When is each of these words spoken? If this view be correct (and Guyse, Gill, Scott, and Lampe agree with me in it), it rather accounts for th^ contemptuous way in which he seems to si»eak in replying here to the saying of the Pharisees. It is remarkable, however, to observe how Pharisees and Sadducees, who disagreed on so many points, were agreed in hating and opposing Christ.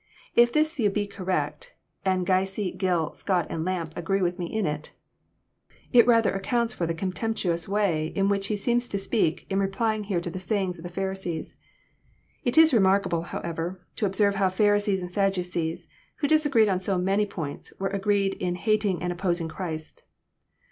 If 0.35 0.51
this 0.51 0.77
view 0.77 0.89
be 0.89 1.05
correct 1.05 1.75
(and 2.03 2.25
Guyse, 2.25 2.71
Gill, 2.75 3.13
Scott, 3.13 3.45
and 3.51 3.63
Lampe 3.63 3.95
agree 3.95 4.23
with 4.23 4.39
me 4.39 4.47
in 4.47 4.65
it), 4.65 4.93
it 5.93 6.07
rather 6.07 6.33
accounts 6.33 6.73
for 6.73 6.87
th^ 6.87 6.97
contemptuous 6.97 7.67
way 7.69 8.07
in 8.15 8.27
which 8.27 8.47
he 8.47 8.55
seems 8.57 8.87
to 8.87 8.97
si»eak 8.97 9.45
in 9.47 9.59
replying 9.59 10.05
here 10.05 10.19
to 10.19 10.31
the 10.31 10.39
saying 10.39 10.69
of 10.69 10.81
the 10.81 10.89
Pharisees. 10.89 11.53
It 12.43 12.57
is 12.57 12.73
remarkable, 12.73 13.21
however, 13.21 13.85
to 13.97 14.07
observe 14.07 14.33
how 14.33 14.49
Pharisees 14.49 15.03
and 15.03 15.11
Sadducees, 15.11 15.87
who 16.15 16.27
disagreed 16.27 16.67
on 16.67 16.79
so 16.79 16.97
many 16.97 17.27
points, 17.27 17.71
were 17.79 17.89
agreed 17.89 18.33
in 18.41 18.55
hating 18.55 19.03
and 19.03 19.13
opposing 19.13 19.49
Christ. 19.49 20.05